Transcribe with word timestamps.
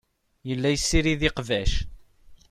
Yella 0.49 0.69
yessirid 0.71 1.21
iqbac. 1.29 1.73